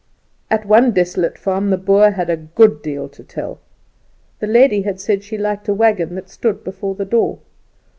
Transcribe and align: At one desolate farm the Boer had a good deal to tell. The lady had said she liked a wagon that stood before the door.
At 0.49 0.65
one 0.65 0.93
desolate 0.93 1.37
farm 1.37 1.69
the 1.69 1.77
Boer 1.77 2.09
had 2.09 2.31
a 2.31 2.35
good 2.35 2.81
deal 2.81 3.07
to 3.09 3.23
tell. 3.23 3.59
The 4.39 4.47
lady 4.47 4.81
had 4.81 4.99
said 4.99 5.21
she 5.23 5.37
liked 5.37 5.67
a 5.69 5.75
wagon 5.75 6.15
that 6.15 6.27
stood 6.31 6.63
before 6.63 6.95
the 6.95 7.05
door. 7.05 7.37